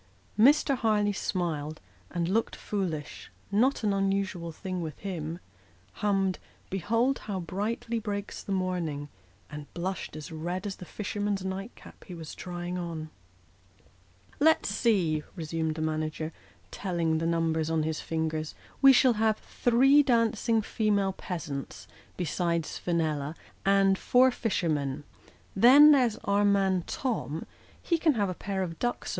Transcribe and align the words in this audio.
Mr. 0.39 0.75
Harleigh 0.77 1.13
smiled, 1.13 1.79
and 2.09 2.27
looked 2.27 2.55
foolish 2.55 3.31
not 3.51 3.83
an 3.83 3.93
unusual 3.93 4.51
thing 4.51 4.81
with 4.81 4.97
him 4.97 5.37
hummed" 6.01 6.39
Behold 6.71 7.19
how 7.19 7.39
brightly 7.39 7.99
breaks 7.99 8.41
the 8.41 8.51
morning," 8.51 9.09
and 9.51 9.71
blushed 9.75 10.15
as 10.15 10.31
red 10.31 10.65
as 10.65 10.77
the 10.77 10.85
fisherman's 10.85 11.45
night 11.45 11.75
cap 11.75 12.03
he 12.05 12.15
was 12.15 12.33
trying 12.33 12.79
on." 12.79 13.11
Let's 14.39 14.69
see," 14.69 15.21
resumed 15.35 15.75
the 15.75 15.83
manager, 15.83 16.33
telling 16.71 17.19
the 17.19 17.27
number 17.27 17.61
on 17.71 17.83
his 17.83 18.01
fingers," 18.01 18.55
we 18.81 18.91
shall 18.93 19.13
have 19.21 19.37
three 19.37 20.01
dancing 20.01 20.63
female 20.63 21.13
peasants, 21.13 21.87
besides 22.17 22.79
Fenella, 22.79 23.35
and 23.63 23.99
four 23.99 24.31
fishermen. 24.31 25.03
Then, 25.55 25.91
there's 25.91 26.15
our 26.23 26.43
man 26.43 26.85
Tom; 26.87 27.45
he 27.79 27.99
can 27.99 28.15
have 28.15 28.29
a 28.29 28.33
pair 28.33 28.63
of 28.63 28.79
ducks 28.79 29.09